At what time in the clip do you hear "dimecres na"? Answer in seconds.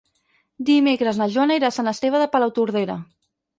0.69-1.27